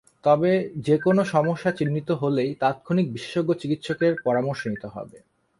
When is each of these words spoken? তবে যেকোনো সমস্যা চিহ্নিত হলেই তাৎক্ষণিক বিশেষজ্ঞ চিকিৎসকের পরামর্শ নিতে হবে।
তবে 0.23 0.51
যেকোনো 0.87 1.21
সমস্যা 1.33 1.71
চিহ্নিত 1.71 2.09
হলেই 2.21 2.51
তাৎক্ষণিক 2.59 3.07
বিশেষজ্ঞ 3.11 3.49
চিকিৎসকের 3.53 4.13
পরামর্শ 4.25 4.61
নিতে 4.67 4.87
হবে। 4.87 5.17